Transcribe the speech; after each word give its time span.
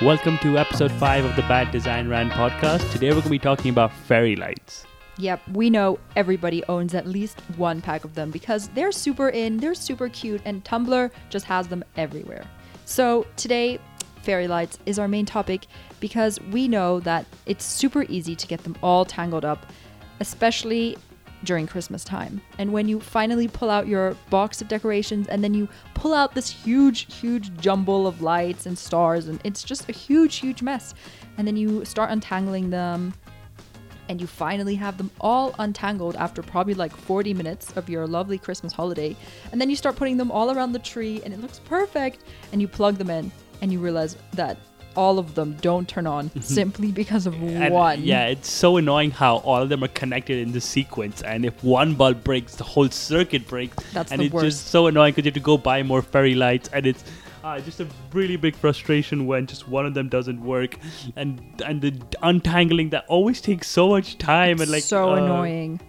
Welcome 0.00 0.38
to 0.42 0.58
episode 0.58 0.92
5 0.92 1.24
of 1.24 1.34
the 1.34 1.42
Bad 1.42 1.72
Design 1.72 2.08
Rant 2.08 2.30
podcast. 2.30 2.88
Today 2.92 3.08
we're 3.08 3.14
going 3.14 3.24
to 3.24 3.30
be 3.30 3.38
talking 3.40 3.72
about 3.72 3.92
fairy 3.92 4.36
lights. 4.36 4.86
Yep, 5.16 5.40
we 5.54 5.70
know 5.70 5.98
everybody 6.14 6.62
owns 6.66 6.94
at 6.94 7.04
least 7.04 7.40
one 7.56 7.80
pack 7.80 8.04
of 8.04 8.14
them 8.14 8.30
because 8.30 8.68
they're 8.68 8.92
super 8.92 9.30
in, 9.30 9.56
they're 9.56 9.74
super 9.74 10.08
cute, 10.08 10.40
and 10.44 10.62
Tumblr 10.64 11.10
just 11.30 11.46
has 11.46 11.66
them 11.66 11.82
everywhere. 11.96 12.44
So 12.84 13.26
today, 13.34 13.80
fairy 14.22 14.46
lights 14.46 14.78
is 14.86 15.00
our 15.00 15.08
main 15.08 15.26
topic 15.26 15.66
because 15.98 16.40
we 16.52 16.68
know 16.68 17.00
that 17.00 17.26
it's 17.46 17.64
super 17.64 18.04
easy 18.08 18.36
to 18.36 18.46
get 18.46 18.62
them 18.62 18.76
all 18.84 19.04
tangled 19.04 19.44
up, 19.44 19.66
especially 20.20 20.96
during 21.44 21.66
Christmas 21.66 22.04
time. 22.04 22.40
And 22.58 22.72
when 22.72 22.88
you 22.88 23.00
finally 23.00 23.48
pull 23.48 23.70
out 23.70 23.86
your 23.86 24.16
box 24.30 24.60
of 24.60 24.68
decorations 24.68 25.28
and 25.28 25.42
then 25.42 25.54
you 25.54 25.68
pull 25.94 26.14
out 26.14 26.34
this 26.34 26.50
huge, 26.50 27.12
huge 27.14 27.56
jumble 27.58 28.06
of 28.06 28.22
lights 28.22 28.66
and 28.66 28.76
stars, 28.76 29.28
and 29.28 29.40
it's 29.44 29.62
just 29.62 29.88
a 29.88 29.92
huge, 29.92 30.36
huge 30.36 30.62
mess. 30.62 30.94
And 31.36 31.46
then 31.46 31.56
you 31.56 31.84
start 31.84 32.10
untangling 32.10 32.70
them, 32.70 33.14
and 34.08 34.20
you 34.20 34.26
finally 34.26 34.74
have 34.74 34.96
them 34.96 35.10
all 35.20 35.54
untangled 35.58 36.16
after 36.16 36.42
probably 36.42 36.74
like 36.74 36.96
40 36.96 37.34
minutes 37.34 37.76
of 37.76 37.90
your 37.90 38.06
lovely 38.06 38.38
Christmas 38.38 38.72
holiday. 38.72 39.14
And 39.52 39.60
then 39.60 39.68
you 39.68 39.76
start 39.76 39.96
putting 39.96 40.16
them 40.16 40.30
all 40.30 40.50
around 40.50 40.72
the 40.72 40.78
tree, 40.78 41.20
and 41.24 41.34
it 41.34 41.40
looks 41.40 41.58
perfect. 41.60 42.24
And 42.52 42.60
you 42.60 42.68
plug 42.68 42.96
them 42.96 43.10
in, 43.10 43.30
and 43.60 43.72
you 43.72 43.80
realize 43.80 44.16
that 44.32 44.56
all 44.98 45.20
of 45.20 45.36
them 45.36 45.56
don't 45.60 45.88
turn 45.88 46.08
on 46.08 46.28
simply 46.42 46.90
because 46.90 47.24
of 47.26 47.34
And, 47.40 47.72
one. 47.72 48.02
Yeah, 48.02 48.26
it's 48.26 48.50
so 48.50 48.78
annoying 48.78 49.12
how 49.12 49.36
all 49.38 49.62
of 49.62 49.68
them 49.68 49.84
are 49.84 49.94
connected 50.02 50.38
in 50.44 50.50
the 50.50 50.60
sequence, 50.60 51.22
and 51.22 51.44
if 51.46 51.62
one 51.62 51.94
bulb 51.94 52.24
breaks, 52.24 52.56
the 52.56 52.64
whole 52.64 52.90
circuit 52.90 53.46
breaks. 53.46 53.76
That's 53.92 54.10
and 54.10 54.20
the 54.20 54.26
it's 54.26 54.34
worst. 54.34 54.44
just 54.46 54.66
so 54.66 54.88
annoying 54.88 55.12
because 55.12 55.24
you 55.24 55.30
have 55.30 55.34
to 55.42 55.48
go 55.52 55.56
buy 55.56 55.84
more 55.84 56.02
fairy 56.02 56.34
lights, 56.34 56.68
and 56.72 56.84
it's 56.84 57.04
uh, 57.44 57.60
just 57.60 57.78
a 57.80 57.86
really 58.12 58.36
big 58.36 58.56
frustration 58.56 59.26
when 59.26 59.46
just 59.46 59.68
one 59.68 59.86
of 59.86 59.94
them 59.94 60.08
doesn't 60.08 60.42
work, 60.42 60.76
and 61.14 61.40
and 61.64 61.80
the 61.80 61.92
untangling 62.22 62.90
that 62.90 63.04
always 63.06 63.40
takes 63.40 63.68
so 63.68 63.88
much 63.88 64.18
time 64.18 64.60
and 64.60 64.70
like 64.70 64.82
so 64.82 65.10
uh, 65.10 65.14
annoying. 65.14 65.80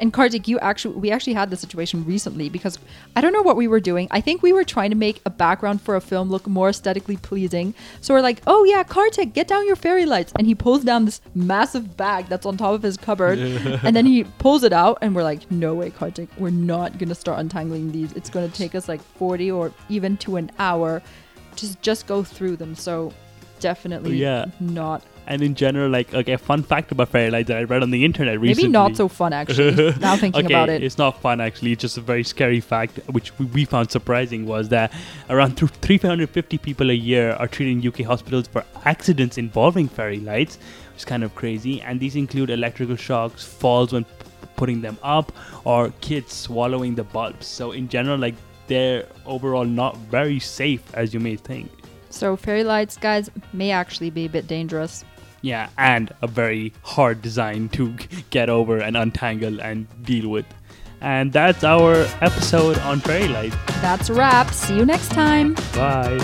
And 0.00 0.12
Kartik, 0.12 0.48
you 0.48 0.58
actually, 0.60 0.96
we 0.96 1.10
actually 1.10 1.34
had 1.34 1.50
this 1.50 1.60
situation 1.60 2.04
recently 2.06 2.48
because 2.48 2.78
I 3.14 3.20
don't 3.20 3.34
know 3.34 3.42
what 3.42 3.56
we 3.56 3.68
were 3.68 3.80
doing. 3.80 4.08
I 4.10 4.20
think 4.22 4.42
we 4.42 4.52
were 4.52 4.64
trying 4.64 4.90
to 4.90 4.96
make 4.96 5.20
a 5.26 5.30
background 5.30 5.82
for 5.82 5.94
a 5.94 6.00
film 6.00 6.30
look 6.30 6.46
more 6.46 6.70
aesthetically 6.70 7.18
pleasing. 7.18 7.74
So 8.00 8.14
we're 8.14 8.22
like, 8.22 8.40
oh 8.46 8.64
yeah, 8.64 8.82
Kartik, 8.82 9.34
get 9.34 9.46
down 9.46 9.66
your 9.66 9.76
fairy 9.76 10.06
lights. 10.06 10.32
And 10.36 10.46
he 10.46 10.54
pulls 10.54 10.84
down 10.84 11.04
this 11.04 11.20
massive 11.34 11.98
bag 11.98 12.26
that's 12.28 12.46
on 12.46 12.56
top 12.56 12.72
of 12.74 12.82
his 12.82 12.96
cupboard. 12.96 13.38
and 13.38 13.94
then 13.94 14.06
he 14.06 14.24
pulls 14.38 14.64
it 14.64 14.72
out, 14.72 14.98
and 15.02 15.14
we're 15.14 15.22
like, 15.22 15.50
no 15.50 15.74
way, 15.74 15.90
Kartik, 15.90 16.30
we're 16.38 16.50
not 16.50 16.98
going 16.98 17.10
to 17.10 17.14
start 17.14 17.38
untangling 17.38 17.92
these. 17.92 18.12
It's 18.14 18.30
going 18.30 18.50
to 18.50 18.56
take 18.56 18.74
us 18.74 18.88
like 18.88 19.02
40 19.02 19.50
or 19.50 19.72
even 19.90 20.16
to 20.18 20.36
an 20.36 20.50
hour 20.58 21.02
to 21.56 21.80
just 21.82 22.06
go 22.06 22.22
through 22.22 22.56
them. 22.56 22.74
So 22.74 23.12
definitely 23.60 24.16
Yeah. 24.16 24.46
not 24.58 25.02
And 25.26 25.42
in 25.42 25.54
general, 25.54 25.88
like 25.88 26.12
okay, 26.12 26.36
fun 26.36 26.62
fact 26.64 26.90
about 26.90 27.08
fairy 27.10 27.30
lights 27.30 27.46
that 27.48 27.58
I 27.58 27.62
read 27.72 27.82
on 27.84 27.90
the 27.92 28.04
internet 28.04 28.40
recently. 28.40 28.64
Maybe 28.64 28.72
not 28.72 28.96
so 28.96 29.06
fun, 29.06 29.32
actually. 29.32 29.94
now 30.00 30.16
thinking 30.16 30.44
okay, 30.46 30.54
about 30.54 30.68
it. 30.70 30.82
it's 30.82 30.98
not 30.98 31.20
fun 31.20 31.40
actually. 31.40 31.70
It's 31.72 31.82
just 31.82 31.96
a 31.98 32.00
very 32.00 32.24
scary 32.24 32.58
fact, 32.60 32.98
which 33.16 33.28
we- 33.38 33.46
we 33.56 33.64
found 33.64 33.92
surprising, 33.92 34.44
was 34.54 34.70
that 34.70 34.92
around 35.28 35.56
th- 35.56 35.70
350 35.82 36.58
people 36.58 36.90
a 36.90 36.94
year 37.10 37.32
are 37.34 37.46
treated 37.46 37.72
in 37.76 37.80
UK 37.90 38.02
hospitals 38.12 38.48
for 38.48 38.64
accidents 38.84 39.38
involving 39.38 39.86
fairy 39.88 40.18
lights, 40.18 40.56
which 40.92 41.02
is 41.02 41.04
kind 41.04 41.22
of 41.22 41.30
crazy. 41.36 41.80
And 41.82 42.00
these 42.00 42.16
include 42.16 42.50
electrical 42.50 42.96
shocks, 42.96 43.44
falls 43.44 43.92
when 43.92 44.04
p- 44.04 44.10
putting 44.56 44.80
them 44.80 44.98
up, 45.16 45.30
or 45.64 45.92
kids 46.00 46.32
swallowing 46.32 46.96
the 46.96 47.04
bulbs. 47.04 47.46
So 47.46 47.70
in 47.70 47.88
general, 47.88 48.18
like 48.18 48.34
they're 48.66 49.04
overall 49.26 49.64
not 49.64 49.96
very 50.18 50.40
safe 50.40 50.82
as 50.94 51.14
you 51.14 51.20
may 51.20 51.36
think. 51.36 51.70
So 52.10 52.36
fairy 52.36 52.64
lights, 52.64 52.96
guys, 52.96 53.30
may 53.52 53.70
actually 53.70 54.10
be 54.10 54.26
a 54.26 54.28
bit 54.28 54.46
dangerous. 54.46 55.04
Yeah, 55.42 55.70
and 55.78 56.12
a 56.20 56.26
very 56.26 56.74
hard 56.82 57.22
design 57.22 57.70
to 57.70 57.94
get 58.30 58.50
over 58.50 58.78
and 58.78 58.96
untangle 58.96 59.60
and 59.60 59.86
deal 60.04 60.28
with. 60.28 60.46
And 61.00 61.32
that's 61.32 61.64
our 61.64 62.06
episode 62.20 62.78
on 62.80 63.00
fairy 63.00 63.28
lights. 63.28 63.56
That's 63.80 64.10
a 64.10 64.14
wrap. 64.14 64.50
See 64.52 64.76
you 64.76 64.84
next 64.84 65.08
time. 65.08 65.54
Bye. 65.74 66.18